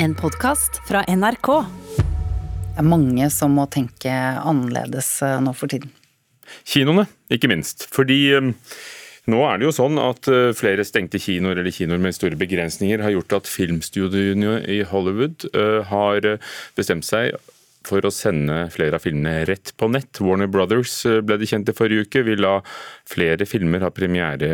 En 0.00 0.14
podkast 0.14 0.76
fra 0.86 1.00
NRK. 1.10 1.48
Det 1.98 2.78
er 2.78 2.86
mange 2.86 3.26
som 3.34 3.56
må 3.58 3.64
tenke 3.66 4.12
annerledes 4.14 5.08
eh, 5.26 5.40
nå 5.42 5.50
for 5.58 5.70
tiden. 5.72 5.90
Kinoene, 6.62 7.08
ikke 7.34 7.50
minst. 7.50 7.82
Fordi 7.90 8.18
eh, 8.36 8.52
nå 9.26 9.42
er 9.48 9.58
det 9.58 9.66
jo 9.66 9.74
sånn 9.74 9.98
at 9.98 10.30
eh, 10.30 10.52
flere 10.54 10.86
stengte 10.86 11.18
kinoer 11.18 11.58
eller 11.58 11.74
kinoer 11.74 11.98
med 12.04 12.14
store 12.14 12.38
begrensninger 12.38 13.02
har 13.02 13.16
gjort 13.16 13.40
at 13.40 13.50
filmstudioene 13.50 14.60
i 14.70 14.84
Hollywood 14.86 15.48
har 15.90 16.30
bestemt 16.78 17.08
seg 17.08 17.34
for 17.88 18.06
å 18.06 18.14
sende 18.14 18.68
flere 18.70 19.00
av 19.00 19.02
filmene 19.02 19.48
rett 19.50 19.74
på 19.74 19.90
nett. 19.90 20.22
Warner 20.22 20.46
Brothers 20.46 21.00
ble 21.26 21.42
det 21.42 21.50
kjent 21.50 21.74
i 21.74 21.74
forrige 21.74 22.06
uke, 22.06 22.22
vil 22.22 22.46
la 22.46 22.60
flere 23.02 23.50
filmer 23.50 23.82
ha 23.82 23.90
premiere 23.90 24.52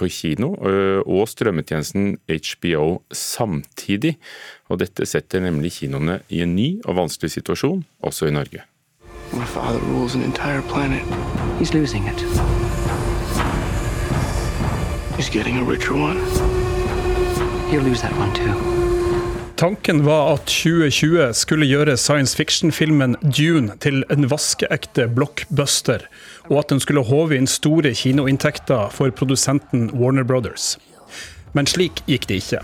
på 0.00 0.08
kino 0.08 0.54
eh, 0.64 1.00
og 1.04 1.28
strømmetjenesten 1.28 2.16
HBO 2.26 3.02
samtidig. 3.12 4.16
Og 4.72 4.80
dette 4.80 5.06
setter 5.06 5.44
nemlig 5.44 5.74
kinoene 5.80 6.20
i 6.32 6.42
en 6.44 6.56
ny 6.56 6.70
og 6.86 6.96
vanskelig 7.02 7.36
situasjon, 7.36 7.84
også 8.02 8.30
i 8.30 8.34
Norge. 8.34 8.64
My 9.32 9.46
father 9.46 9.78
rules 9.92 10.16
an 10.16 10.22
entire 10.22 10.62
planet. 10.62 11.02
He's 11.60 11.72
losing 11.72 12.08
it. 12.08 12.20
He's 15.16 15.28
getting 15.28 15.58
a 15.58 15.64
richer 15.64 15.94
one. 15.94 16.18
He'll 17.70 17.82
lose 17.82 18.00
that 18.02 18.16
one 18.16 18.34
too. 18.34 18.69
Tanken 19.60 20.04
var 20.04 20.38
at 20.38 20.46
2020 20.48 21.34
skulle 21.36 21.66
gjøre 21.68 21.92
science 22.00 22.32
fiction-filmen 22.32 23.18
Dune 23.20 23.74
til 23.84 23.98
en 24.08 24.24
vaskeekte 24.32 25.04
blockbuster, 25.12 26.06
og 26.48 26.62
at 26.62 26.70
den 26.72 26.78
skulle 26.80 27.02
håve 27.04 27.36
inn 27.36 27.44
store 27.44 27.90
kinoinntekter 27.92 28.88
for 28.94 29.12
produsenten 29.12 29.90
Warner 29.92 30.24
Brothers. 30.24 30.78
Men 31.52 31.68
slik 31.68 32.00
gikk 32.08 32.24
det 32.30 32.38
ikke. 32.40 32.62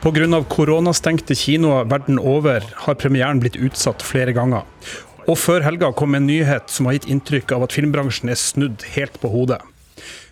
Pga. 0.00 0.40
koronastengte 0.48 1.36
kinoer 1.36 1.84
verden 1.92 2.16
over 2.16 2.64
har 2.86 2.96
premieren 2.96 3.42
blitt 3.44 3.60
utsatt 3.60 4.00
flere 4.00 4.32
ganger. 4.32 4.64
Og 5.28 5.36
før 5.36 5.60
helga 5.68 5.92
kom 5.92 6.16
en 6.16 6.24
nyhet 6.24 6.72
som 6.72 6.88
har 6.88 6.96
gitt 6.96 7.10
inntrykk 7.12 7.52
av 7.52 7.68
at 7.68 7.76
filmbransjen 7.76 8.32
er 8.32 8.40
snudd 8.40 8.88
helt 8.96 9.20
på 9.20 9.28
hodet. 9.28 9.60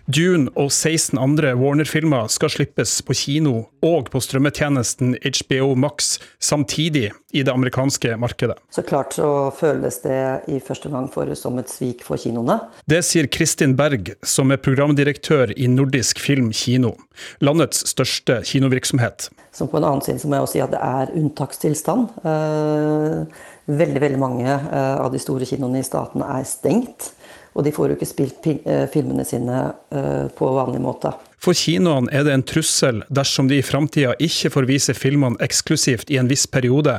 Dune 0.09 0.49
og 0.57 0.71
16 0.71 1.19
andre 1.21 1.53
Warner-filmer 1.59 2.29
skal 2.33 2.49
slippes 2.49 2.95
på 3.05 3.15
kino 3.17 3.53
og 3.85 4.09
på 4.09 4.21
strømmetjenesten 4.23 5.17
HBO 5.21 5.75
Max 5.77 6.15
samtidig 6.41 7.11
i 7.29 7.43
det 7.45 7.53
amerikanske 7.53 8.15
markedet. 8.17 8.57
Så 8.73 8.81
klart 8.81 9.13
så 9.13 9.27
føles 9.53 9.99
det 10.01 10.21
i 10.49 10.57
første 10.65 10.89
gang 10.89 11.05
for 11.13 11.29
som 11.37 11.59
et 11.61 11.69
svik 11.69 12.01
for 12.07 12.17
kinoene. 12.17 12.57
Det 12.89 13.03
sier 13.05 13.29
Kristin 13.29 13.75
Berg, 13.77 14.15
som 14.25 14.49
er 14.49 14.57
programdirektør 14.57 15.53
i 15.53 15.69
Nordisk 15.69 16.19
Film 16.23 16.49
Kino, 16.51 16.95
landets 17.45 17.85
største 17.91 18.41
kinovirksomhet. 18.49 19.29
Som 19.53 19.69
på 19.69 19.77
en 19.77 19.85
annen 19.85 20.01
side 20.05 20.25
må 20.25 20.39
jeg 20.39 20.47
også 20.47 20.57
si 20.57 20.65
at 20.65 20.73
det 20.73 20.81
er 20.81 21.13
unntakstilstand. 21.19 22.09
Eh, 22.25 23.47
Veldig, 23.69 24.01
veldig 24.01 24.17
mange 24.19 24.49
eh, 24.49 24.95
av 24.97 25.11
de 25.13 25.19
store 25.21 25.45
kinoene 25.45 25.83
i 25.83 25.85
staten 25.85 26.23
er 26.25 26.45
stengt. 26.47 27.11
Og 27.57 27.65
de 27.65 27.73
får 27.73 27.91
jo 27.91 27.97
ikke 27.97 28.07
spilt 28.09 28.45
eh, 28.51 28.85
filmene 28.91 29.25
sine 29.27 29.63
eh, 29.91 30.27
på 30.35 30.51
vanlig 30.55 30.81
måte. 30.83 31.13
For 31.39 31.55
kinoene 31.55 32.11
er 32.11 32.25
det 32.27 32.33
en 32.35 32.43
trussel 32.43 32.99
dersom 33.15 33.47
de 33.47 33.61
i 33.61 33.63
framtida 33.63 34.11
ikke 34.19 34.51
får 34.51 34.67
vise 34.67 34.95
filmene 34.95 35.39
eksklusivt 35.43 36.11
i 36.11 36.17
en 36.19 36.27
viss 36.27 36.43
periode, 36.51 36.97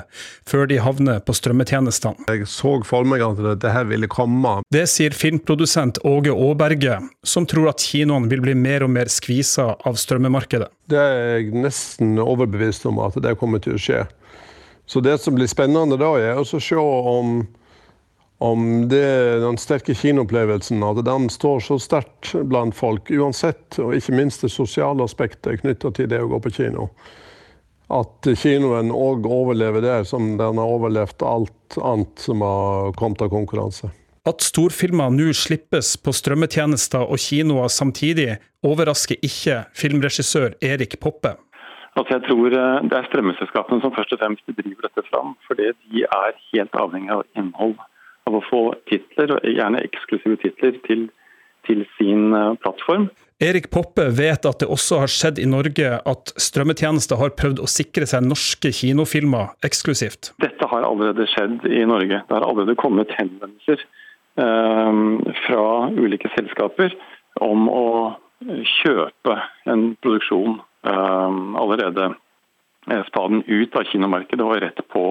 før 0.49 0.65
de 0.71 0.79
havner 0.81 1.21
på 1.21 1.35
strømmetjenestene. 1.37 2.25
Jeg 2.33 2.49
så 2.49 2.79
for 2.89 3.05
meg 3.09 3.25
at 3.27 3.43
dette 3.61 3.85
ville 3.91 4.09
komme. 4.11 4.57
Det 4.73 4.87
sier 4.89 5.17
filmprodusent 5.17 6.01
Åge 6.09 6.33
Aaberge, 6.33 6.97
som 7.23 7.45
tror 7.49 7.75
at 7.75 7.85
kinoene 7.85 8.33
vil 8.33 8.41
bli 8.47 8.57
mer 8.57 8.87
og 8.87 8.95
mer 8.97 9.13
skvisa 9.13 9.75
av 9.77 10.01
strømmemarkedet. 10.01 10.71
Det 10.89 10.99
er 10.99 11.21
jeg 11.37 11.53
nesten 11.61 12.17
overbevist 12.19 12.89
om 12.89 13.03
at 13.05 13.21
det 13.21 13.37
kommer 13.39 13.61
til 13.63 13.77
å 13.77 13.83
skje. 13.83 14.07
Så 14.91 15.05
det 15.05 15.21
som 15.23 15.37
blir 15.37 15.47
spennende 15.47 16.01
da, 16.01 16.09
er 16.19 16.41
å 16.41 16.49
se 16.49 16.81
om, 16.81 17.45
om 18.41 18.89
det, 18.89 19.41
den 19.43 19.59
sterke 19.61 19.95
kinoopplevelsen 19.95 20.81
at 20.87 21.03
den 21.05 21.29
står 21.29 21.61
så 21.61 21.77
sterkt 21.83 22.33
blant 22.49 22.77
folk 22.77 23.11
uansett, 23.13 23.77
og 23.79 23.93
ikke 23.93 24.17
minst 24.17 24.47
det 24.47 24.53
sosiale 24.55 25.05
aspektet 25.05 25.61
knytta 25.61 25.93
til 25.93 26.09
det 26.09 26.23
å 26.25 26.31
gå 26.31 26.41
på 26.47 26.55
kino. 26.57 26.89
At 27.93 28.25
kinoen 28.41 28.93
òg 28.95 29.29
overlever 29.29 29.85
det 29.85 29.99
som 30.09 30.39
den 30.41 30.61
har 30.63 30.73
overlevd 30.77 31.25
alt 31.27 31.77
annet 31.83 32.25
som 32.25 32.41
har 32.47 32.95
kommet 32.97 33.27
av 33.27 33.29
konkurranse. 33.35 33.91
At 34.29 34.41
storfilmer 34.45 35.13
nå 35.13 35.35
slippes 35.37 35.95
på 36.01 36.13
strømmetjenester 36.17 37.05
og 37.13 37.21
kinoer 37.21 37.69
samtidig, 37.73 38.39
overrasker 38.65 39.21
ikke 39.25 39.63
filmregissør 39.77 40.57
Erik 40.65 40.97
Poppe. 41.01 41.37
Altså 41.99 42.17
jeg 42.17 42.25
tror 42.29 42.55
eh, 42.55 42.83
Det 42.89 42.97
er 42.97 43.07
strømmeselskapene 43.09 43.83
som 43.83 43.93
først 43.93 44.13
og 44.15 44.21
fremst 44.21 44.45
driver 44.49 44.87
dette 44.87 45.05
fram. 45.11 45.35
fordi 45.49 45.73
de 45.85 46.05
er 46.07 46.37
helt 46.53 46.77
avhengig 46.85 47.13
av 47.13 47.25
innhold. 47.37 47.77
Av 48.31 48.37
å 48.39 48.45
få 48.47 48.63
titler, 48.91 49.35
gjerne 49.43 49.83
eksklusive 49.83 50.39
titler, 50.39 50.77
til, 50.87 51.09
til 51.67 51.83
sin 51.97 52.31
eh, 52.37 52.53
plattform. 52.63 53.09
Erik 53.41 53.71
Poppe 53.73 54.05
vet 54.13 54.45
at 54.45 54.61
det 54.61 54.69
også 54.69 55.01
har 55.01 55.11
skjedd 55.11 55.39
i 55.41 55.47
Norge 55.49 55.95
at 56.13 56.33
strømmetjenester 56.37 57.17
har 57.17 57.33
prøvd 57.41 57.63
å 57.65 57.69
sikre 57.73 58.07
seg 58.07 58.27
norske 58.27 58.69
kinofilmer 58.77 59.55
eksklusivt. 59.67 60.35
Dette 60.45 60.69
har 60.69 60.85
allerede 60.85 61.25
skjedd 61.33 61.65
i 61.65 61.83
Norge. 61.89 62.21
Det 62.21 62.37
har 62.37 62.45
allerede 62.47 62.77
kommet 62.79 63.15
henvendelser 63.17 63.81
eh, 63.81 65.05
fra 65.47 65.65
ulike 65.97 66.31
selskaper 66.37 66.95
om 67.41 67.67
å 67.73 67.87
kjøpe 68.81 69.41
en 69.73 69.95
produksjon. 70.05 70.61
eh, 70.85 71.41
allerede 71.61 72.13
spaden 73.09 73.43
ut 73.47 73.77
av 73.77 73.89
kinomarkedet 73.89 74.45
og 74.45 74.61
rett 74.63 74.81
på 74.93 75.05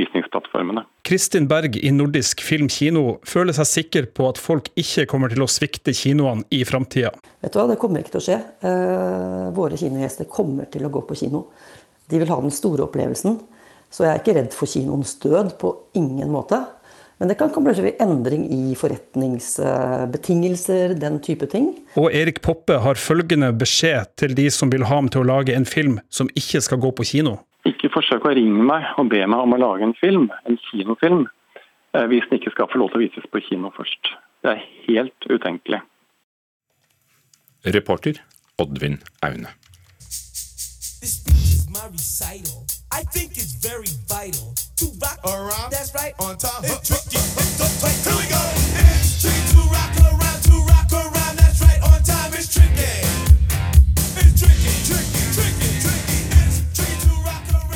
visningsplattformene. 0.00 0.84
Kristin 1.06 1.46
Berg 1.50 1.76
i 1.76 1.92
Nordisk 1.94 2.42
Film 2.44 2.68
Kino 2.72 3.18
føler 3.28 3.54
seg 3.56 3.68
sikker 3.68 4.04
på 4.16 4.22
at 4.30 4.40
folk 4.40 4.70
ikke 4.80 5.06
kommer 5.10 5.28
til 5.32 5.44
å 5.44 5.50
svikte 5.50 5.94
kinoene 5.96 6.46
i 6.54 6.62
framtida. 6.68 7.12
Vet 7.44 7.52
du 7.54 7.60
hva, 7.60 7.68
det 7.70 7.80
kommer 7.82 7.98
ikke 8.02 8.14
til 8.16 8.22
å 8.22 8.26
skje. 8.26 8.38
Eh, 8.70 9.46
våre 9.56 9.74
kinogjester 9.80 10.24
kommer 10.30 10.64
til 10.72 10.82
å 10.86 10.92
gå 10.92 11.00
på 11.08 11.18
kino. 11.22 11.40
De 12.10 12.16
vil 12.18 12.32
ha 12.32 12.38
den 12.42 12.54
store 12.54 12.82
opplevelsen. 12.88 13.32
Så 13.90 13.98
jeg 14.06 14.12
er 14.12 14.20
ikke 14.22 14.36
redd 14.38 14.52
for 14.54 14.66
kinoens 14.70 15.12
død, 15.22 15.48
på 15.58 15.68
ingen 15.98 16.30
måte. 16.30 16.58
Men 17.20 17.28
det 17.28 17.36
kan 17.36 17.50
kanskje 17.52 17.84
bli 17.84 17.92
endring 18.00 18.46
i 18.54 18.74
forretningsbetingelser, 18.78 20.94
den 20.96 21.18
type 21.20 21.44
ting. 21.52 21.84
Og 22.00 22.08
Erik 22.16 22.40
Poppe 22.40 22.78
har 22.80 22.96
følgende 22.96 23.52
beskjed 23.60 24.08
til 24.22 24.32
de 24.38 24.46
som 24.54 24.72
vil 24.72 24.88
ha 24.88 24.96
ham 25.02 25.10
til 25.12 25.20
å 25.20 25.28
lage 25.34 25.52
en 25.52 25.68
film 25.68 26.00
som 26.08 26.32
ikke 26.32 26.64
skal 26.64 26.80
gå 26.80 26.88
på 26.96 27.04
kino. 27.10 27.36
Ikke 27.68 27.90
forsøk 27.92 28.24
å 28.24 28.32
ringe 28.36 28.64
meg 28.64 28.86
og 28.98 29.10
be 29.12 29.20
meg 29.26 29.44
om 29.44 29.54
å 29.54 29.60
lage 29.60 29.84
en 29.84 29.96
film, 30.00 30.30
en 30.48 30.58
kinofilm, 30.70 31.26
eh, 31.94 32.06
hvis 32.08 32.26
den 32.30 32.40
ikke 32.40 32.54
skal 32.54 32.70
få 32.72 32.80
lov 32.80 32.92
til 32.92 33.00
å 33.00 33.04
vises 33.04 33.30
på 33.30 33.42
kino 33.48 33.72
først. 33.76 34.14
Det 34.42 34.54
er 34.54 34.64
helt 34.88 35.28
utenkelig. 35.28 35.82
Reporter 37.64 38.22
Oddvin 38.58 39.00
Aune. 39.22 39.48
I 42.92 43.02
think 43.04 43.36
it's 43.36 43.54
very 43.54 43.86
vital 44.08 44.52
to 44.76 44.86
rock 45.00 45.18
around. 45.24 45.72
That's 45.72 45.94
right. 45.94 46.12
On 46.20 46.36
time. 46.36 46.64
It's 46.64 46.88
tricky. 46.88 47.16
It's 47.16 47.60
up 47.60 47.72
tight. 47.80 47.96
Here 48.04 48.16
we 48.16 48.28
go. 48.28 48.69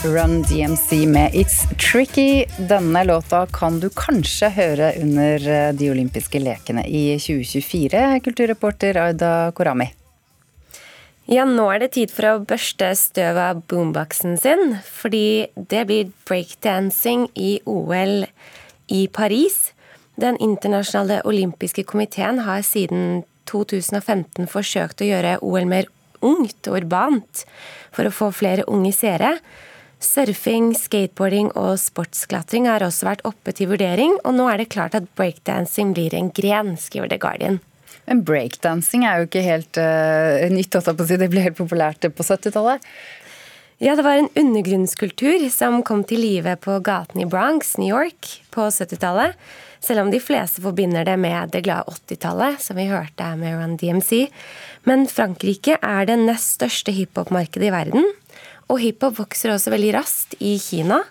Run 0.05 0.43
DMC 0.43 1.07
med 1.07 1.33
It's 1.33 1.91
Tricky. 1.91 2.45
Denne 2.69 3.05
låta 3.05 3.47
kan 3.47 3.81
du 3.81 3.87
kanskje 3.89 4.51
høre 4.53 4.91
under 5.01 5.47
eh, 5.49 5.71
de 5.73 5.89
olympiske 5.91 6.43
lekene 6.45 6.85
i 6.85 7.17
2024, 7.17 8.03
kulturreporter 8.27 9.01
Aida 9.01 9.31
Korami. 9.57 9.87
Ja, 11.25 11.49
nå 11.49 11.71
er 11.73 11.81
det 11.81 11.95
tid 11.97 12.13
for 12.13 12.29
å 12.29 12.45
børste 12.45 12.93
støv 13.01 13.41
av 13.47 13.65
boomboxen 13.65 14.37
sin, 14.37 14.77
fordi 14.85 15.49
det 15.57 15.87
blir 15.89 16.13
breakdancing 16.29 17.31
i 17.33 17.57
OL 17.65 18.27
i 18.93 19.03
Paris. 19.09 19.71
Den 20.21 20.37
internasjonale 20.37 21.23
olympiske 21.25 21.89
komiteen 21.89 22.45
har 22.45 22.61
siden 22.61 23.23
2015 23.49 24.53
forsøkt 24.53 25.01
å 25.01 25.15
gjøre 25.15 25.39
OL 25.41 25.65
mer 25.65 25.89
ungt 26.21 26.69
og 26.69 26.83
urbant 26.83 27.47
for 27.89 28.05
å 28.05 28.19
få 28.21 28.35
flere 28.37 28.69
unge 28.69 28.93
seere. 28.93 29.39
Surfing, 30.05 30.73
skateboarding 30.77 31.49
og 31.57 31.79
sportsklatring 31.81 32.69
har 32.69 32.85
også 32.85 33.09
vært 33.09 33.25
oppe 33.29 33.55
til 33.57 33.71
vurdering, 33.73 34.19
og 34.23 34.37
nå 34.37 34.47
er 34.53 34.61
det 34.61 34.71
klart 34.75 34.97
at 34.99 35.09
breakdancing 35.17 35.95
blir 35.97 36.15
en 36.17 36.31
gren, 36.37 36.75
skriver 36.81 37.11
The 37.11 37.19
Guardian. 37.23 37.61
Men 38.05 38.21
breakdancing 38.27 39.07
er 39.09 39.23
jo 39.23 39.29
ikke 39.29 39.45
helt 39.45 39.81
uh, 39.81 40.45
nytt. 40.53 40.77
Det 40.77 41.31
ble 41.33 41.47
helt 41.47 41.57
populært 41.57 42.05
på 42.05 42.27
70-tallet. 42.27 42.85
Ja, 43.83 43.97
det 43.97 44.05
var 44.07 44.21
en 44.21 44.31
undergrunnskultur 44.39 45.49
som 45.51 45.81
kom 45.83 46.05
til 46.07 46.21
live 46.23 46.55
på 46.63 46.77
gaten 46.85 47.25
i 47.25 47.27
Bronx, 47.29 47.75
New 47.81 47.89
York, 47.91 48.29
på 48.55 48.69
70-tallet. 48.71 49.35
Selv 49.85 50.05
om 50.05 50.13
de 50.13 50.21
fleste 50.23 50.63
forbinder 50.65 51.05
det 51.05 51.17
med 51.21 51.51
det 51.53 51.65
glade 51.67 51.93
80-tallet, 51.93 52.61
som 52.63 52.79
vi 52.79 52.87
hørte 52.89 53.33
med 53.41 53.57
Run 53.59 53.75
DMC. 53.81 54.29
Men 54.89 55.09
Frankrike 55.11 55.77
er 55.81 56.09
det 56.09 56.21
nest 56.23 56.61
største 56.61 56.95
hiphop-markedet 56.95 57.69
i 57.69 57.75
verden. 57.75 58.15
Og 58.73 58.81
hiphop 58.81 59.19
vokser 59.21 59.53
også 59.55 59.73
veldig 59.75 59.93
raskt 59.97 60.37
i 60.41 60.57
Kina. 60.63 61.03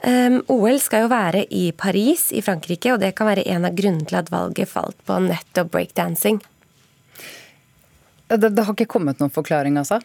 Um, 0.00 0.38
OL 0.48 0.78
skal 0.80 1.04
jo 1.04 1.10
være 1.12 1.42
i 1.52 1.66
Paris 1.76 2.30
i 2.32 2.40
Frankrike, 2.44 2.94
og 2.94 3.02
det 3.02 3.12
kan 3.18 3.28
være 3.28 3.44
en 3.52 3.66
av 3.68 3.76
grunnene 3.76 4.08
til 4.08 4.16
at 4.22 4.30
valget 4.32 4.70
falt 4.70 4.96
på 5.04 5.18
nettopp 5.26 5.74
breakdancing. 5.74 6.40
Det, 8.30 8.48
det 8.54 8.64
har 8.64 8.72
ikke 8.72 8.88
kommet 8.94 9.20
noen 9.20 9.34
forklaring, 9.34 9.76
altså? 9.80 10.00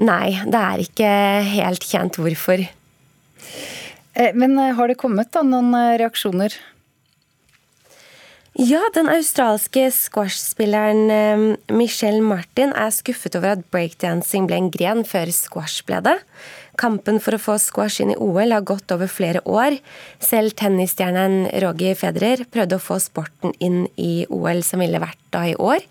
Nei, 0.00 0.36
det 0.46 0.60
er 0.60 0.82
ikke 0.84 1.08
helt 1.50 1.84
kjent 1.84 2.16
hvorfor. 2.20 2.62
Eh, 4.14 4.32
men 4.36 4.58
eh, 4.58 4.74
har 4.76 4.88
det 4.88 5.00
kommet 5.00 5.32
da 5.34 5.42
noen 5.46 5.74
eh, 5.76 5.96
reaksjoner? 6.00 6.54
Ja, 8.58 8.80
den 8.94 9.06
australske 9.06 9.84
squashspilleren 9.94 11.54
Michelle 11.70 12.22
Martin 12.24 12.72
er 12.74 12.90
skuffet 12.90 13.36
over 13.38 13.54
at 13.54 13.62
breakdancing 13.70 14.48
ble 14.50 14.58
en 14.58 14.72
gren 14.74 15.04
før 15.06 15.30
squash 15.30 15.84
ble 15.86 16.00
det. 16.02 16.16
Kampen 16.80 17.20
for 17.22 17.36
å 17.36 17.40
få 17.40 17.54
squash 17.62 18.02
inn 18.02 18.10
i 18.10 18.18
OL 18.18 18.50
har 18.50 18.66
gått 18.66 18.90
over 18.90 19.10
flere 19.10 19.42
år. 19.46 19.76
Selv 20.18 20.56
tennisstjernen 20.58 21.46
Roger 21.62 21.94
Federer 22.00 22.42
prøvde 22.50 22.80
å 22.80 22.82
få 22.82 22.98
sporten 23.02 23.54
inn 23.62 23.84
i 24.00 24.26
OL 24.26 24.64
som 24.66 24.82
ville 24.82 25.02
vært 25.02 25.22
da 25.30 25.44
i 25.46 25.54
år. 25.54 25.86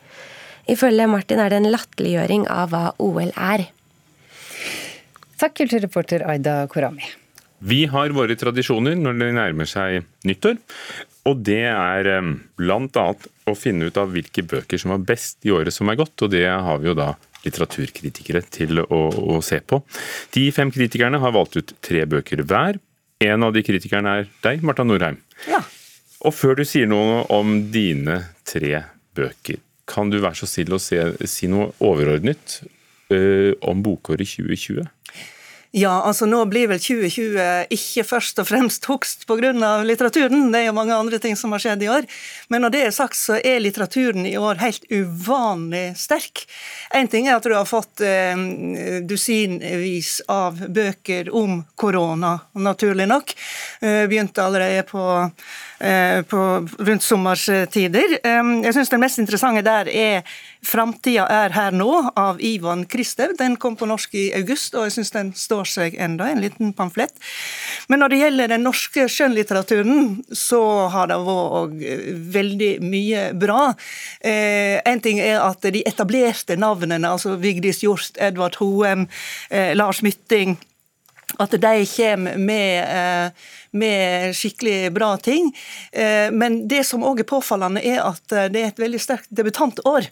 Ifølge 0.70 1.08
Martin 1.10 1.40
er 1.40 1.54
det 1.54 1.62
en 1.62 1.72
latterliggjøring 1.72 2.44
av 2.52 2.74
hva 2.74 2.84
OL 3.00 3.32
er. 3.34 3.70
Takk, 5.40 5.56
kulturreporter 5.62 6.28
Aida 6.28 6.66
Korami. 6.68 7.08
Vi 7.60 7.86
har 7.92 8.12
våre 8.16 8.36
tradisjoner 8.40 9.00
når 9.00 9.18
det 9.20 9.30
nærmer 9.36 9.68
seg 9.68 10.04
nyttår. 10.28 10.60
Og 11.28 11.42
det 11.46 11.66
er 11.68 12.10
bl.a. 12.58 13.08
å 13.50 13.56
finne 13.58 13.90
ut 13.90 13.98
av 14.00 14.14
hvilke 14.14 14.44
bøker 14.48 14.80
som 14.82 14.94
var 14.96 15.04
best 15.10 15.44
i 15.46 15.52
året 15.54 15.76
som 15.76 15.90
er 15.92 16.00
gått. 16.00 16.16
Og 16.24 16.32
det 16.32 16.46
har 16.48 16.80
vi 16.80 16.90
jo 16.92 16.96
da 16.98 17.14
litteraturkritikere 17.46 18.42
til 18.52 18.82
å, 18.84 19.02
å 19.36 19.40
se 19.46 19.62
på. 19.64 19.82
De 20.36 20.48
fem 20.56 20.72
kritikerne 20.74 21.22
har 21.22 21.36
valgt 21.36 21.60
ut 21.60 21.76
tre 21.86 22.06
bøker 22.10 22.44
hver. 22.48 22.80
En 23.24 23.44
av 23.44 23.56
de 23.56 23.64
kritikerne 23.68 24.16
er 24.22 24.30
deg, 24.44 24.64
Marta 24.64 24.86
Norheim. 24.88 25.20
Ja. 25.50 25.62
Og 26.24 26.36
før 26.36 26.60
du 26.60 26.66
sier 26.68 26.88
noe 26.88 27.24
om 27.36 27.72
dine 27.72 28.22
tre 28.48 28.84
bøker, 29.16 29.60
kan 29.90 30.12
du 30.12 30.20
være 30.20 30.38
så 30.42 30.48
snill 30.48 30.76
å 30.76 30.80
si 30.80 31.50
noe 31.52 31.72
overordnet 31.84 32.60
uh, 33.12 33.56
om 33.66 33.84
bokåret 33.84 34.28
2020? 34.38 34.86
Ja, 35.72 36.00
altså 36.02 36.26
nå 36.26 36.40
blir 36.50 36.66
vel 36.72 36.80
2020 36.82 37.68
ikke 37.76 38.04
først 38.08 38.40
og 38.42 38.48
fremst 38.50 38.88
hogst 38.90 39.28
pga. 39.30 39.52
litteraturen, 39.86 40.48
det 40.50 40.64
er 40.64 40.66
jo 40.66 40.74
mange 40.74 40.96
andre 40.96 41.20
ting 41.22 41.38
som 41.38 41.54
har 41.54 41.62
skjedd 41.62 41.84
i 41.86 41.92
år. 41.94 42.08
Men 42.50 42.66
når 42.66 42.74
det 42.74 42.82
er 42.88 42.96
sagt, 42.96 43.20
så 43.20 43.38
er 43.38 43.62
litteraturen 43.62 44.26
i 44.26 44.34
år 44.38 44.58
helt 44.64 44.88
uvanlig 44.90 45.94
sterk. 45.94 46.48
Én 46.98 47.08
ting 47.08 47.28
er 47.28 47.38
at 47.38 47.46
du 47.46 47.54
har 47.54 47.70
fått 47.70 48.02
eh, 48.02 48.34
dusinvis 49.06 50.24
av 50.26 50.58
bøker 50.58 51.30
om 51.38 51.62
korona, 51.78 52.40
naturlig 52.58 53.06
nok. 53.06 53.38
Eh, 53.86 54.08
begynte 54.10 54.42
allerede 54.42 54.88
på 54.90 55.06
Eh, 55.82 56.22
på, 56.24 56.68
rundt 56.80 57.04
sommerstider. 57.04 58.18
Jeg 58.20 58.74
syns 58.76 58.90
den 58.92 59.00
mest 59.00 59.20
interessante 59.22 59.62
der 59.64 59.88
er 59.88 60.26
'Framtida 60.60 61.24
er 61.32 61.54
her 61.56 61.72
nå' 61.72 62.12
av 62.20 62.42
Ivan 62.44 62.84
Kristev. 62.86 63.38
Den 63.40 63.56
kom 63.56 63.78
på 63.80 63.88
norsk 63.88 64.16
i 64.20 64.26
august, 64.36 64.76
og 64.76 64.88
jeg 64.88 64.98
syns 64.98 65.14
den 65.16 65.32
står 65.34 65.70
seg 65.72 65.96
enda, 65.96 66.28
en 66.28 66.42
liten 66.44 66.74
pamflett. 66.76 67.16
Men 67.88 68.04
når 68.04 68.12
det 68.12 68.20
gjelder 68.20 68.52
den 68.52 68.66
norske 68.68 69.08
skjønnlitteraturen, 69.08 70.20
så 70.36 70.62
har 70.92 71.08
det 71.12 71.20
vært 71.24 71.86
eh, 71.88 72.10
veldig 72.36 72.72
mye 72.84 73.26
bra. 73.40 73.62
Eh, 74.20 74.82
en 74.84 75.04
ting 75.04 75.22
er 75.24 75.40
at 75.40 75.64
de 75.64 75.86
etablerte 75.88 76.60
navnene, 76.60 77.08
altså 77.08 77.38
Vigdis 77.40 77.80
Hjorth, 77.86 78.20
Edvard 78.20 78.60
Hoem, 78.60 79.08
Lars 79.50 80.04
Mytting, 80.04 80.58
at 81.38 81.54
de 81.56 81.86
kommer 81.96 82.38
med 82.38 83.32
med 83.72 84.36
skikkelig 84.36 84.94
bra 84.94 85.18
ting. 85.18 85.56
Eh, 85.92 86.32
men 86.32 86.68
det 86.68 86.84
som 86.88 87.04
òg 87.06 87.22
er 87.22 87.30
påfallende, 87.30 87.84
er 87.86 88.02
at 88.06 88.32
eh, 88.32 88.50
det 88.52 88.62
er 88.62 88.72
et 88.72 88.82
veldig 88.82 89.02
sterkt 89.02 89.30
debutantår. 89.30 90.10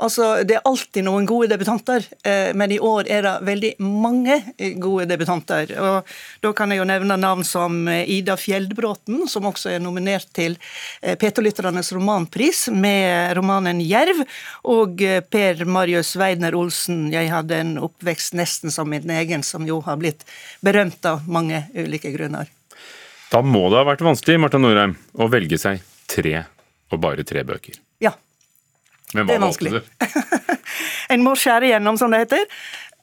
Altså, 0.00 0.44
Det 0.44 0.56
er 0.56 0.64
alltid 0.64 1.04
noen 1.04 1.26
gode 1.28 1.50
debutanter, 1.50 2.04
eh, 2.24 2.52
men 2.54 2.72
i 2.72 2.78
år 2.78 3.08
er 3.10 3.26
det 3.26 3.34
veldig 3.46 3.72
mange 3.84 4.38
gode 4.80 5.08
debutanter. 5.10 5.74
Og 5.78 6.06
Da 6.40 6.52
kan 6.56 6.70
jeg 6.70 6.80
jo 6.80 6.88
nevne 6.88 7.18
navn 7.20 7.44
som 7.44 7.88
Ida 7.88 8.36
Fjeldbråten, 8.36 9.26
som 9.28 9.44
også 9.44 9.74
er 9.74 9.82
nominert 9.82 10.30
til 10.32 10.56
P2-lytternes 11.02 11.92
romanpris 11.92 12.68
med 12.72 13.36
romanen 13.36 13.80
'Jerv', 13.80 14.24
og 14.64 15.02
Per 15.30 15.64
Marius 15.64 16.16
Weidner 16.16 16.54
Olsen, 16.54 17.10
'Jeg 17.12 17.30
hadde 17.30 17.60
en 17.60 17.76
oppvekst 17.78 18.34
nesten 18.34 18.70
som 18.70 18.88
min 18.88 19.10
egen', 19.10 19.44
som 19.44 19.66
jo 19.66 19.80
har 19.80 19.96
blitt 19.96 20.24
berømt 20.62 21.04
av 21.04 21.28
mange 21.28 21.66
ulike 21.74 22.12
grunner. 22.16 22.48
Da 23.30 23.42
må 23.46 23.68
det 23.70 23.78
ha 23.78 23.86
vært 23.86 24.02
vanskelig 24.02 24.40
Martha 24.42 24.58
Norheim, 24.58 24.96
å 25.14 25.28
velge 25.30 25.58
seg 25.60 25.84
tre, 26.10 26.42
og 26.90 27.02
bare 27.02 27.22
tre 27.26 27.44
bøker. 27.46 27.78
Ja. 28.02 28.16
Men 29.14 29.26
hva 29.26 29.30
det 29.30 29.36
er 29.36 29.44
vanskelig. 29.44 29.82
en 31.14 31.24
må 31.26 31.36
skjære 31.38 31.70
igjennom, 31.70 31.98
som 32.00 32.10
det 32.10 32.24
heter. 32.24 32.46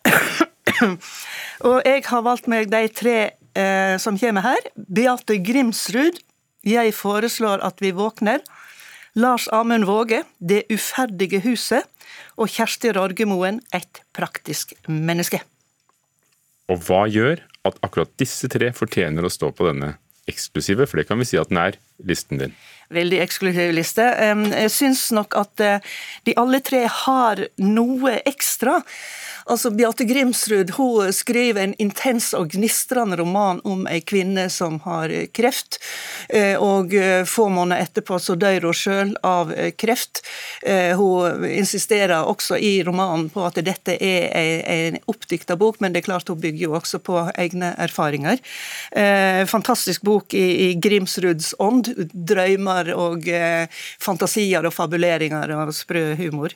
og 1.69 1.77
jeg 1.87 2.03
har 2.09 2.25
valgt 2.25 2.49
meg 2.51 2.67
de 2.71 2.83
tre 2.91 3.17
eh, 3.23 3.95
som 4.03 4.19
kommer 4.19 4.43
her. 4.49 4.71
Beate 4.75 5.39
Grimsrud, 5.43 6.23
'Jeg 6.67 6.91
foreslår 6.97 7.63
at 7.63 7.79
vi 7.79 7.93
våkner'. 7.95 8.43
Lars 9.15 9.47
Amund 9.55 9.87
Våge, 9.87 10.23
'Det 10.39 10.65
uferdige 10.67 11.39
huset'. 11.45 11.87
Og 12.35 12.49
Kjersti 12.51 12.91
Rorgemoen, 12.91 13.61
'Et 13.71 14.01
praktisk 14.13 14.73
menneske'. 14.87 15.39
Og 16.67 16.83
hva 16.83 17.07
gjør 17.07 17.39
at 17.63 17.79
akkurat 17.81 18.11
disse 18.19 18.47
tre 18.51 18.73
fortjener 18.75 19.23
å 19.23 19.31
stå 19.31 19.51
på 19.55 19.71
denne 19.71 19.95
eksklusive, 20.27 20.87
for 20.87 20.99
det 20.99 21.07
kan 21.09 21.19
vi 21.19 21.27
si 21.27 21.39
at 21.39 21.49
den 21.49 21.59
er, 21.61 21.79
listen 22.03 22.41
din? 22.41 22.55
Veldig 22.93 23.19
eksklusiv 23.19 23.73
liste. 23.75 24.03
Jeg 24.07 24.71
syns 24.71 25.09
nok 25.11 25.35
at 25.35 25.63
eh, 25.63 25.95
de 26.23 26.35
alle 26.39 26.61
tre 26.63 26.85
har 26.87 27.41
noe 27.59 28.19
ekstra. 28.23 28.79
Altså, 29.47 29.69
Beate 29.71 30.03
Grimsrud 30.03 30.71
hun 30.75 31.13
skriver 31.15 31.61
en 31.63 31.73
intens 31.79 32.33
og 32.35 32.51
gnistrende 32.51 33.15
roman 33.19 33.61
om 33.63 33.85
ei 33.87 34.01
kvinne 34.03 34.49
som 34.51 34.81
har 34.83 35.11
kreft. 35.35 35.79
Eh, 36.29 36.59
og 36.59 36.91
eh, 36.95 37.23
få 37.23 37.47
måneder 37.53 37.85
etterpå 37.87 38.19
så 38.19 38.35
dør 38.35 38.67
hun 38.67 38.75
sjøl 38.75 39.13
av 39.23 39.53
eh, 39.55 39.71
kreft. 39.71 40.23
Hun 40.97 41.45
insisterer 41.47 42.27
også 42.27 42.57
i 42.59 42.81
romanen 42.83 43.27
på 43.31 43.43
at 43.45 43.59
dette 43.63 43.93
er 44.03 44.63
en 44.67 44.97
oppdikta 45.07 45.55
bok, 45.59 45.77
men 45.79 45.93
det 45.93 46.01
er 46.01 46.07
klart 46.09 46.27
hun 46.31 46.39
bygger 46.41 46.65
jo 46.65 46.75
også 46.75 46.99
på 47.03 47.19
egne 47.39 47.69
erfaringer. 47.79 48.41
Fantastisk 49.47 50.03
bok 50.07 50.33
i 50.35 50.73
Grimsruds 50.81 51.53
ånd. 51.63 51.91
Drømmer 52.11 52.76
og 52.93 53.25
fantasier 54.03 54.65
og 54.67 54.75
fabuleringer 54.75 55.55
og 55.57 55.73
sprø 55.75 56.11
humor. 56.19 56.53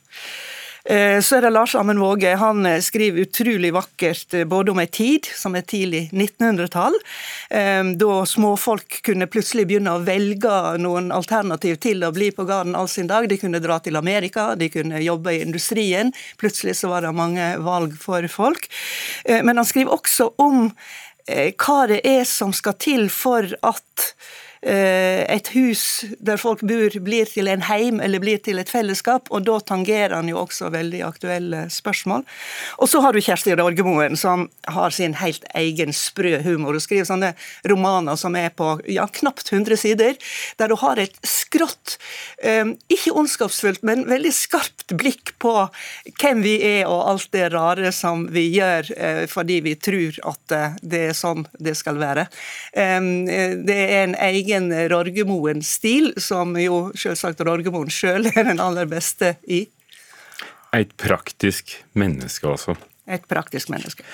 Eh, 0.85 1.19
så 1.21 1.35
er 1.37 1.41
det 1.41 1.49
Lars 1.49 1.75
Amund 1.75 1.99
Våge. 1.99 2.35
Han 2.35 2.65
eh, 2.65 2.79
skriver 2.81 3.21
utrolig 3.21 3.73
vakkert 3.73 4.33
eh, 4.33 4.45
både 4.49 4.71
om 4.71 4.79
ei 4.81 4.87
tid, 4.89 5.27
som 5.37 5.55
er 5.55 5.65
tidlig 5.67 6.07
1900-tall, 6.09 6.97
da 8.01 8.15
småfolk 8.25 9.01
kunne 9.05 9.27
plutselig 9.29 9.67
begynne 9.67 9.93
å 9.93 10.01
velge 10.05 10.53
noen 10.81 11.11
alternativ 11.13 11.77
til 11.83 12.03
å 12.07 12.11
bli 12.15 12.29
på 12.33 12.45
gården 12.47 12.77
all 12.79 12.89
sin 12.89 13.09
dag. 13.11 13.27
De 13.29 13.37
kunne 13.37 13.61
dra 13.61 13.77
til 13.83 13.99
Amerika, 13.99 14.53
de 14.55 14.69
kunne 14.71 15.01
jobbe 15.03 15.35
i 15.35 15.41
industrien. 15.43 16.13
Plutselig 16.41 16.77
så 16.79 16.89
var 16.93 17.05
det 17.05 17.13
mange 17.17 17.53
valg 17.61 17.97
for 17.99 18.25
folk. 18.31 18.69
Men 19.27 19.59
han 19.59 19.67
skriver 19.67 19.97
også 19.97 20.31
om 20.41 20.69
hva 21.27 21.79
det 21.91 21.99
er 22.07 22.23
som 22.29 22.55
skal 22.55 22.79
til 22.79 23.09
for 23.13 23.51
at 23.67 24.11
Eh, 24.11 24.50
et 24.61 25.47
hus 25.55 26.03
der 26.21 26.37
folk 26.37 26.61
bor, 26.61 26.93
blir 27.01 27.25
til 27.25 27.49
en 27.49 27.63
heim 27.65 27.97
eller 28.03 28.21
blir 28.21 28.37
til 28.45 28.61
et 28.61 28.69
fellesskap, 28.69 29.31
og 29.33 29.45
da 29.47 29.57
tangerer 29.65 30.13
han 30.13 30.29
jo 30.29 30.37
også 30.43 30.69
veldig 30.73 31.01
aktuelle 31.07 31.63
spørsmål. 31.73 32.21
Og 32.77 32.89
så 32.91 33.01
har 33.01 33.13
du 33.13 33.21
Kjersti 33.23 33.55
Rorgemoen, 33.57 34.17
som 34.19 34.47
har 34.69 34.93
sin 34.93 35.15
helt 35.17 35.45
egen 35.57 35.93
sprø 35.93 36.37
humor. 36.45 36.75
og 36.75 36.83
skriver 36.83 37.07
sånne 37.09 37.33
romaner 37.67 38.19
som 38.19 38.35
er 38.37 38.51
på 38.53 38.75
ja, 38.89 39.07
knapt 39.07 39.51
100 39.51 39.77
sider, 39.81 40.13
der 40.57 40.69
du 40.69 40.75
har 40.77 40.99
et 41.01 41.17
skrått, 41.25 41.97
eh, 42.43 42.65
ikke 42.89 43.15
ondskapsfullt, 43.17 43.83
men 43.83 44.05
veldig 44.09 44.33
skarpt 44.33 44.93
blikk 44.97 45.33
på 45.41 45.55
hvem 46.21 46.43
vi 46.45 46.57
er 46.61 46.85
og 46.85 47.09
alt 47.09 47.31
det 47.33 47.49
rare 47.53 47.91
som 47.95 48.27
vi 48.31 48.47
gjør 48.53 48.91
eh, 48.97 49.25
fordi 49.31 49.61
vi 49.65 49.75
tror 49.75 50.17
at 50.31 50.77
det 50.81 51.01
er 51.09 51.17
sånn 51.17 51.45
det 51.57 51.73
skal 51.79 51.97
være. 52.01 52.25
Det 52.73 53.75
er 53.77 54.03
en 54.03 54.15
egen 54.19 54.50
egen 54.51 54.71
Rorgemoen-stil, 54.91 56.13
som 56.19 56.55
jo 56.59 56.89
selvsagt 56.97 57.41
Rorgemoen 57.45 57.91
sjøl 57.91 58.27
er 58.33 58.45
den 58.49 58.61
aller 58.63 58.89
beste 58.89 59.35
i. 59.47 59.65
Et 60.75 60.91
praktisk 60.99 61.77
menneske, 61.99 62.47
altså. 62.47 62.75
Et 63.07 63.23
praktisk 63.27 63.71
menneske. 63.71 64.05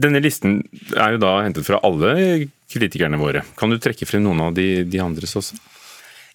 Denne 0.00 0.20
listen 0.22 0.60
er 0.94 1.16
jo 1.16 1.22
da 1.22 1.40
hentet 1.42 1.66
fra 1.66 1.80
alle 1.86 2.46
kritikerne 2.70 3.18
våre. 3.18 3.42
Kan 3.58 3.72
du 3.72 3.80
trekke 3.82 4.06
frem 4.06 4.22
noen 4.24 4.40
av 4.44 4.54
de, 4.54 4.84
de 4.86 5.02
andres 5.02 5.34
også? 5.38 5.58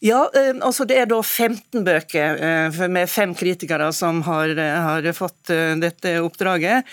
Ja, 0.04 0.26
eh, 0.36 0.52
altså 0.60 0.84
det 0.86 0.98
er 1.00 1.08
da 1.08 1.22
15 1.24 1.86
bøker 1.86 2.42
eh, 2.44 2.82
med 2.92 3.10
fem 3.10 3.32
kritikere 3.38 3.88
som 3.96 4.20
har, 4.28 4.52
eh, 4.52 4.82
har 4.88 5.08
fått 5.16 5.54
dette 5.80 6.18
oppdraget. 6.20 6.84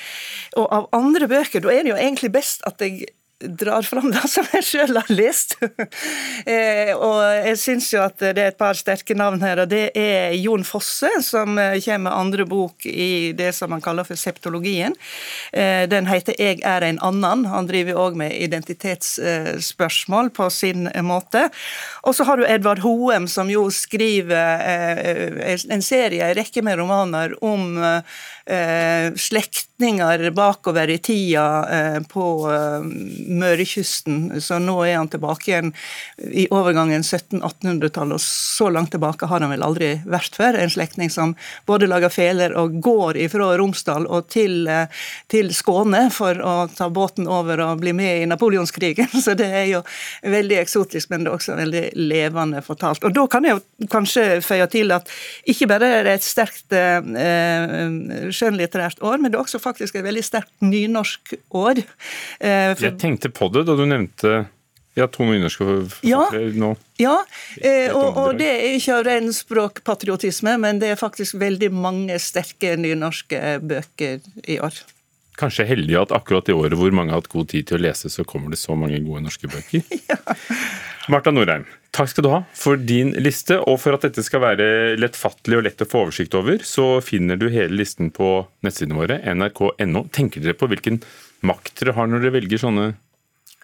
Og 0.57 0.71
av 0.71 0.87
andre 0.95 1.27
bøker, 1.31 1.65
da 1.65 1.75
er 1.75 1.83
det 1.83 1.93
jo 1.93 1.99
egentlig 1.99 2.31
best 2.39 2.63
at 2.69 2.79
jeg 2.85 3.11
drar 3.43 3.83
fram 3.83 4.11
det 4.13 4.23
som 4.31 4.47
jeg 4.55 4.65
sjøl 4.67 4.97
har 4.99 5.11
lest. 5.13 5.57
eh, 6.53 6.93
og 6.95 7.21
jeg 7.49 7.59
syns 7.61 7.91
jo 7.93 8.03
at 8.05 8.19
det 8.23 8.39
er 8.39 8.53
et 8.53 8.59
par 8.61 8.79
sterke 8.79 9.17
navn 9.19 9.43
her, 9.45 9.65
og 9.65 9.71
det 9.73 9.91
er 9.99 10.35
Jon 10.39 10.65
Fosse, 10.67 11.11
som 11.25 11.59
eh, 11.61 11.79
kommer 11.83 12.07
med 12.09 12.19
andre 12.19 12.47
bok 12.49 12.87
i 12.87 13.33
det 13.37 13.53
som 13.57 13.75
han 13.75 13.85
kaller 13.85 14.07
for 14.09 14.19
septologien. 14.19 14.97
Eh, 15.53 15.85
den 15.91 16.07
heter 16.07 16.35
'Jeg 16.39 16.63
er 16.65 16.83
en 16.83 16.99
annan'. 16.99 17.47
Han 17.47 17.67
driver 17.67 17.95
òg 17.95 18.17
med 18.17 18.33
identitetsspørsmål 18.33 20.31
på 20.31 20.51
sin 20.51 20.89
måte. 21.03 21.49
Og 22.03 22.15
så 22.15 22.25
har 22.25 22.37
du 22.37 22.45
Edvard 22.47 22.79
Hoem, 22.79 23.29
som 23.29 23.51
jo 23.51 23.71
skriver 23.71 24.43
en 25.71 25.83
serie, 25.83 26.25
en 26.25 26.37
rekke 26.37 26.63
med 26.63 26.79
romaner 26.79 27.35
om 27.43 27.79
slektninger 29.83 30.31
bakover 30.31 30.91
i 30.91 30.99
tida 30.99 31.69
eh, 31.71 32.03
på 32.03 32.53
eh, 32.53 32.81
Mørekysten. 33.29 34.41
Så 34.41 34.59
nå 34.59 34.85
er 34.85 34.97
han 34.97 35.09
tilbake 35.09 35.51
igjen 35.51 35.73
i 36.19 36.47
overgangen 36.51 37.03
1700-1800-tallet, 37.03 38.15
og 38.15 38.21
så 38.21 38.71
langt 38.71 38.91
tilbake 38.91 39.27
har 39.27 39.41
han 39.41 39.51
vel 39.51 39.63
aldri 39.63 39.93
vært 40.07 40.37
før. 40.37 40.59
En 40.59 40.71
slektning 40.71 41.11
som 41.11 41.35
både 41.67 41.89
lager 41.91 42.13
feler 42.13 42.55
og 42.59 42.79
går 42.83 43.19
ifra 43.25 43.53
Romsdal 43.59 44.07
og 44.07 44.29
til, 44.33 44.69
eh, 44.69 44.87
til 45.29 45.53
Skåne 45.55 46.09
for 46.11 46.39
å 46.39 46.69
ta 46.71 46.89
båten 46.91 47.27
over 47.27 47.61
og 47.67 47.83
bli 47.83 47.93
med 47.93 48.23
i 48.23 48.31
napoleonskrigen. 48.31 49.11
Så 49.25 49.35
det 49.39 49.51
er 49.51 49.67
jo 49.73 49.83
veldig 50.23 50.61
eksotisk, 50.63 51.11
men 51.11 51.25
det 51.25 51.33
er 51.33 51.39
også 51.39 51.59
veldig 51.59 51.85
levende 51.99 52.63
fortalt. 52.63 53.05
Og 53.05 53.15
da 53.15 53.27
kan 53.31 53.47
jeg 53.47 53.59
jo 53.59 53.91
kanskje 53.91 54.41
føye 54.45 54.69
til 54.71 54.95
at 54.95 55.11
ikke 55.51 55.69
bare 55.71 55.91
er 55.99 56.07
det 56.07 56.19
et 56.21 56.27
sterkt 56.27 56.75
eh, 56.77 58.31
skjønnlitterært 58.37 59.03
år, 59.05 59.21
men 59.21 59.33
det 59.33 59.39
er 59.39 59.45
også 59.45 59.61
faktisk 59.63 59.99
et 59.99 60.07
veldig 60.07 60.25
sterkt 60.27 60.53
nynorsk 60.65 61.37
år. 61.51 61.83
Eh, 62.41 62.73
Jeg 62.81 62.99
tenkte 63.03 63.33
på 63.33 63.51
det 63.53 63.67
da 63.69 63.77
du 63.79 63.87
nevnte 63.87 64.45
ja, 64.99 65.07
to 65.09 65.25
nynorske 65.25 65.65
forfattere 65.65 66.43
ja, 66.51 66.57
nå. 66.61 66.73
Ja, 67.01 67.15
eh, 67.61 67.89
og, 67.95 68.17
og, 68.21 68.33
det 68.41 68.49
er 68.51 68.75
ikke 68.77 68.99
av 68.99 69.07
ren 69.09 69.31
språkpatriotisme, 69.33 70.59
men 70.61 70.83
det 70.83 70.93
er 70.93 71.01
faktisk 71.01 71.39
veldig 71.41 71.71
mange 71.73 72.19
sterke 72.21 72.75
nynorske 72.81 73.59
bøker 73.65 74.21
i 74.45 74.59
år. 74.61 74.83
Kanskje 75.41 75.65
heldig 75.71 75.97
at 76.03 76.13
akkurat 76.13 76.51
i 76.53 76.57
året 76.57 76.77
hvor 76.77 76.93
mange 76.93 77.15
har 77.15 77.23
hatt 77.23 77.33
god 77.33 77.49
tid 77.55 77.71
til 77.71 77.81
å 77.81 77.85
lese, 77.87 78.13
så 78.13 78.25
kommer 78.29 78.53
det 78.53 78.61
så 78.61 78.77
mange 78.77 79.01
gode 79.01 79.25
norske 79.25 79.49
bøker. 79.49 79.81
ja. 80.11 80.21
Marta 81.11 81.33
Norheim, 81.33 81.65
takk 81.93 82.11
skal 82.13 82.25
du 82.25 82.31
ha 82.33 82.41
for 82.57 82.81
din 82.81 83.13
liste, 83.21 83.59
og 83.61 83.79
for 83.83 83.97
at 83.97 84.07
dette 84.07 84.25
skal 84.25 84.43
være 84.45 84.69
lettfattelig 85.01 85.59
og 85.59 85.67
lett 85.69 85.85
å 85.85 85.89
få 85.89 86.07
oversikt 86.07 86.37
over, 86.39 86.65
så 86.67 86.97
finner 87.05 87.41
du 87.41 87.49
hele 87.53 87.77
listen 87.83 88.11
på 88.15 88.35
nettsidene 88.65 88.99
våre, 88.99 89.21
nrk.no. 89.35 90.07
Tenker 90.15 90.45
dere 90.45 90.59
på 90.59 90.71
hvilken 90.73 91.03
makt 91.47 91.77
dere 91.83 91.97
har 91.99 92.09
når 92.09 92.25
dere 92.25 92.37
velger 92.41 92.65
sånne 92.65 92.91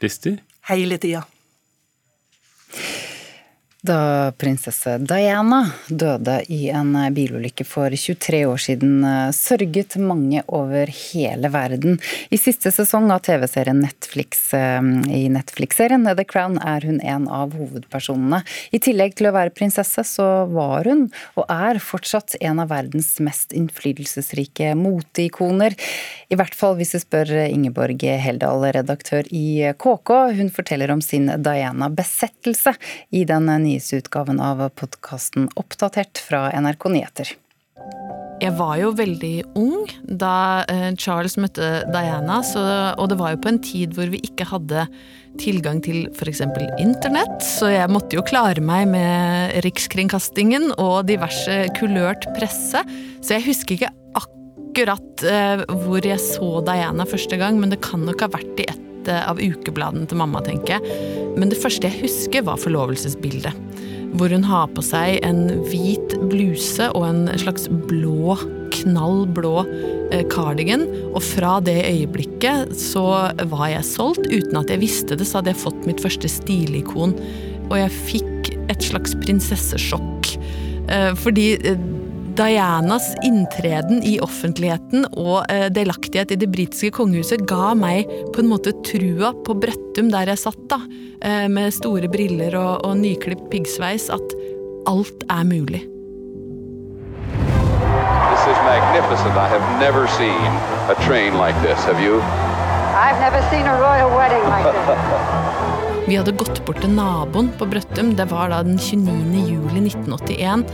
lister? 0.04 0.38
Hele 0.68 1.00
tida. 1.00 1.25
Da 3.78 4.32
prinsesse 4.35 4.97
Diana 5.06 5.61
døde 5.87 6.40
i 6.50 6.64
en 6.75 6.97
bilulykke 7.14 7.62
for 7.62 7.94
23 7.94 8.40
år 8.50 8.58
siden, 8.58 9.04
eh, 9.06 9.30
sørget 9.30 9.94
mange 10.02 10.42
over 10.49 10.90
hele 10.90 11.47
verden. 11.49 12.00
I 12.28 12.40
siste 12.42 12.73
sesong 12.75 13.06
av 13.14 13.20
TV-serien 13.23 13.78
Netflix, 13.78 14.52
eh, 14.52 14.82
i 15.14 15.28
Netflix-serien 15.30 16.02
The 16.16 16.25
Crown 16.25 16.58
er 16.58 16.80
hun 16.80 17.00
en 17.02 17.28
av 17.28 17.54
hovedpersonene. 17.54 18.42
I 18.73 18.80
tillegg 18.80 19.14
til 19.14 19.28
å 19.28 19.32
være 19.32 19.54
prinsesse, 19.54 20.02
så 20.02 20.50
var 20.50 20.82
hun, 20.82 21.12
og 21.37 21.44
er 21.49 21.78
fortsatt, 21.78 22.35
en 22.40 22.58
av 22.58 22.70
verdens 22.70 23.20
mest 23.20 23.52
innflytelsesrike 23.52 24.75
moteikoner. 24.75 25.78
I 26.30 26.35
hvert 26.35 26.54
fall 26.54 26.75
hvis 26.75 26.92
du 26.92 26.99
spør 26.99 27.49
Ingeborg 27.49 28.02
Heldal, 28.02 28.73
redaktør 28.75 29.25
i 29.30 29.73
KK. 29.73 30.35
Hun 30.35 30.50
forteller 30.50 30.90
om 30.90 31.00
sin 31.00 31.26
Diana-besettelse 31.26 32.75
i 33.12 33.25
den 33.25 33.47
nye 33.47 33.68
nyeste 33.69 34.01
utgaven 34.03 34.41
av 34.43 34.65
podkasten 34.79 35.51
Oppdatert 35.61 36.21
fra 36.25 36.49
NRK 36.57 36.89
Nyheter. 36.95 37.37
Jeg 38.39 38.55
var 38.55 38.77
jo 38.79 38.93
veldig 38.95 39.35
ung 39.59 39.89
da 40.07 40.63
eh, 40.71 40.91
Charles 40.99 41.35
møtte 41.43 41.83
Diana, 41.91 42.39
så, 42.47 42.63
og 42.95 43.11
det 43.11 43.19
var 43.19 43.35
jo 43.35 43.41
på 43.43 43.51
en 43.51 43.59
tid 43.63 43.97
hvor 43.97 44.11
vi 44.13 44.21
ikke 44.23 44.47
hadde 44.47 44.85
tilgang 45.43 45.81
til 45.83 46.07
f.eks. 46.13 46.45
internett, 46.79 47.43
så 47.45 47.73
jeg 47.73 47.91
måtte 47.91 48.19
jo 48.19 48.27
klare 48.27 48.63
meg 48.63 48.87
med 48.93 49.59
Rikskringkastingen 49.67 50.71
og 50.79 51.09
diverse 51.11 51.65
kulørt 51.79 52.29
presse, 52.39 52.83
så 53.21 53.37
jeg 53.37 53.47
husker 53.51 53.79
ikke 53.79 53.93
akkurat 54.19 55.27
uh, 55.27 55.65
hvor 55.83 56.07
jeg 56.07 56.23
så 56.23 56.59
Diana 56.67 57.07
første 57.11 57.39
gang, 57.39 57.59
men 57.59 57.75
det 57.75 57.83
kan 57.87 58.07
nok 58.07 58.23
ha 58.27 58.31
vært 58.39 58.63
i 58.63 58.69
et 58.71 58.85
av 59.09 59.39
ukebladene 59.41 60.07
til 60.11 60.19
mamma, 60.21 60.43
tenker 60.45 60.77
jeg. 60.77 61.27
Men 61.38 61.52
det 61.52 61.61
første 61.62 61.88
jeg 61.88 62.02
husker, 62.02 62.45
var 62.47 62.61
forlovelsesbildet. 62.61 63.54
Hvor 64.18 64.33
hun 64.33 64.47
har 64.49 64.71
på 64.73 64.83
seg 64.85 65.18
en 65.26 65.47
hvit 65.68 66.16
bluse 66.30 66.88
og 66.97 67.04
en 67.07 67.26
slags 67.40 67.68
blå, 67.90 68.38
knallblå 68.75 69.52
eh, 70.14 70.25
cardigan. 70.33 70.87
Og 71.12 71.21
fra 71.25 71.59
det 71.64 71.76
øyeblikket 71.90 72.73
så 72.78 73.07
var 73.52 73.68
jeg 73.71 73.87
solgt. 73.87 74.26
Uten 74.33 74.59
at 74.61 74.73
jeg 74.73 74.83
visste 74.83 75.18
det, 75.18 75.28
så 75.28 75.40
hadde 75.40 75.54
jeg 75.54 75.62
fått 75.62 75.87
mitt 75.88 76.02
første 76.02 76.30
stilikon. 76.33 77.14
Og 77.68 77.76
jeg 77.83 77.95
fikk 78.09 78.52
et 78.73 78.85
slags 78.85 79.14
prinsessesjokk. 79.23 80.33
Eh, 80.88 81.12
fordi 81.21 81.50
eh, 81.61 81.88
Dianas 82.38 83.16
inntreden 83.26 83.99
i 84.07 84.12
offentligheten 84.23 85.09
og 85.18 85.40
eh, 85.50 85.66
delaktighet 85.75 86.30
i 86.30 86.37
det 86.38 86.47
britiske 86.52 86.92
kongehuset 86.95 87.42
ga 87.50 87.73
meg 87.75 88.07
på 88.30 88.45
en 88.45 88.50
måte 88.52 88.71
trua 88.87 89.33
på 89.42 89.57
Brøttum 89.59 90.12
der 90.12 90.30
jeg 90.30 90.38
satt, 90.45 90.61
da, 90.71 90.78
eh, 91.26 91.49
med 91.50 91.75
store 91.75 92.07
briller 92.12 92.54
og, 92.61 92.85
og 92.87 92.95
nyklipt 93.00 93.49
piggsveis, 93.50 94.07
at 94.14 94.37
alt 94.87 95.25
er 95.26 95.49
mulig. 95.50 95.80
This 98.30 98.45
is 98.47 98.61
magnificent. 98.68 99.35
I 99.35 99.49
have 99.50 99.66
never 99.83 100.07
seen 100.07 100.50
a 100.87 100.95
train 101.09 101.35
like 101.42 101.59
this. 101.66 101.83
Have 101.90 101.99
you? 101.99 102.23
I've 102.95 103.18
never 103.18 103.42
seen 103.50 103.66
a 103.66 103.75
royal 103.83 104.14
wedding 104.14 104.47
like 104.47 104.71
this. 104.87 106.07
Vi 106.07 106.14
hadde 106.16 106.33
gått 106.38 106.62
bort 106.64 106.78
til 106.80 106.95
naboen 106.95 107.50
på 107.59 107.66
Brøttum. 107.68 108.14
Det 108.16 108.30
var 108.30 108.54
da 108.54 108.62
den 108.62 108.78
29. 108.78 109.42
juli 109.42 109.83
1981. 109.90 110.64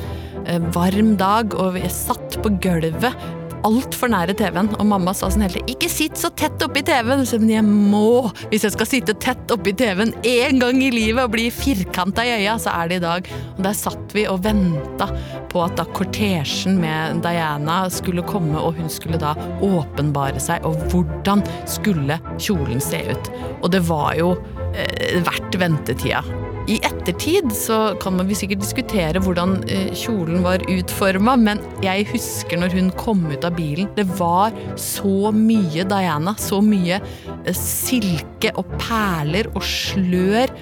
Eh, 0.47 0.61
varm 0.75 1.17
dag, 1.17 1.55
og 1.57 1.75
vi 1.79 1.89
satt 1.89 2.37
på 2.45 2.53
gulvet 2.61 3.17
altfor 3.65 4.11
nære 4.13 4.35
TV-en. 4.39 4.71
Og 4.79 4.87
mamma 4.89 5.15
sa 5.17 5.31
sånn 5.33 5.45
hele 5.47 5.57
tiden 5.57 5.71
'ikke 5.73 5.89
sitt 5.89 6.19
så 6.21 6.31
tett 6.37 6.63
oppi 6.63 6.83
TV-en'. 6.83 7.25
Men 7.41 7.49
jeg 7.49 7.65
må! 7.65 8.31
Hvis 8.51 8.63
jeg 8.63 8.73
skal 8.73 8.87
sitte 8.87 9.15
tett 9.15 9.51
oppi 9.51 9.73
TV-en 9.73 10.13
én 10.23 10.61
gang 10.61 10.83
i 10.83 10.91
livet 10.91 11.25
og 11.25 11.33
bli 11.33 11.51
firkanta 11.51 12.25
i 12.25 12.45
øya, 12.45 12.59
så 12.59 12.71
er 12.75 12.89
det 12.89 12.97
i 12.97 13.07
dag. 13.07 13.29
Og 13.57 13.63
der 13.63 13.73
satt 13.73 14.13
vi 14.13 14.27
og 14.27 14.43
venta 14.43 15.09
på 15.49 15.65
at 15.65 15.77
da 15.77 15.85
kortesjen 15.85 16.79
med 16.79 17.23
Diana 17.23 17.89
skulle 17.89 18.23
komme, 18.23 18.59
og 18.59 18.75
hun 18.77 18.89
skulle 18.89 19.19
da 19.19 19.35
åpenbare 19.63 20.41
seg, 20.41 20.65
og 20.65 20.77
hvordan 20.91 21.43
skulle 21.67 22.21
kjolen 22.39 22.81
se 22.81 23.01
ut. 23.11 23.31
Og 23.63 23.71
det 23.71 23.81
var 23.89 24.15
jo 24.15 24.37
eh, 24.75 25.23
verdt 25.25 25.57
ventetida. 25.57 26.44
I 26.64 26.78
ettertid 26.80 27.50
så 27.52 27.92
kan 28.00 28.16
man 28.16 28.30
sikkert 28.33 28.62
diskutere 28.62 29.21
hvordan 29.21 29.59
eh, 29.68 29.90
kjolen 29.92 30.40
var 30.47 30.64
utforma, 30.73 31.35
men 31.37 31.61
jeg 31.85 32.06
husker 32.09 32.56
når 32.61 32.73
hun 32.78 32.88
kom 32.97 33.26
ut 33.28 33.44
av 33.44 33.59
bilen. 33.59 33.90
Det 33.99 34.06
var 34.16 34.54
så 34.80 35.28
mye 35.37 35.85
Diana, 35.90 36.33
så 36.40 36.62
mye 36.64 37.02
eh, 37.02 37.59
silke 37.59 38.54
og 38.56 38.73
perler 38.80 39.50
og 39.52 39.61
slør, 39.68 40.52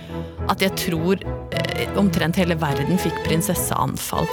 at 0.51 0.67
jeg 0.67 0.75
tror 0.89 1.23
eh, 1.55 1.87
omtrent 2.01 2.41
hele 2.41 2.59
verden 2.59 2.99
fikk 2.99 3.23
prinsesseanfall. 3.29 4.27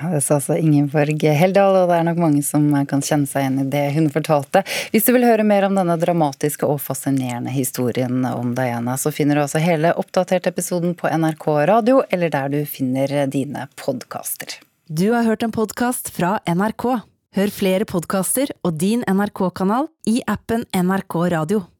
Det 0.00 0.20
sa 0.24 0.38
altså 0.38 0.56
Ingeborg 0.56 1.22
Heldal, 1.36 1.76
og 1.82 1.90
det 1.90 1.98
er 1.98 2.06
nok 2.08 2.20
mange 2.22 2.42
som 2.46 2.70
kan 2.88 3.02
kjenne 3.04 3.28
seg 3.28 3.44
igjen 3.44 3.58
i 3.62 3.66
det 3.72 3.84
hun 3.96 4.08
fortalte. 4.12 4.62
Hvis 4.94 5.04
du 5.06 5.12
vil 5.16 5.26
høre 5.28 5.44
mer 5.46 5.66
om 5.68 5.76
denne 5.76 5.98
dramatiske 6.00 6.64
og 6.68 6.80
fascinerende 6.80 7.52
historien 7.52 8.24
om 8.30 8.54
Diana, 8.56 8.96
så 8.96 9.12
finner 9.12 9.36
du 9.36 9.44
altså 9.44 9.60
hele 9.62 9.92
oppdaterte 10.00 10.52
episoden 10.54 10.96
på 10.96 11.10
NRK 11.10 11.46
radio, 11.70 12.00
eller 12.08 12.32
der 12.32 12.52
du 12.54 12.60
finner 12.64 13.12
dine 13.30 13.68
podkaster. 13.80 14.56
Du 14.88 15.12
har 15.12 15.28
hørt 15.28 15.44
en 15.46 15.52
podkast 15.54 16.10
fra 16.16 16.38
NRK. 16.48 16.86
Hør 17.36 17.52
flere 17.54 17.86
podkaster 17.86 18.50
og 18.66 18.80
din 18.80 19.04
NRK-kanal 19.06 19.86
i 20.10 20.16
appen 20.26 20.64
NRK 20.74 21.20
Radio. 21.36 21.60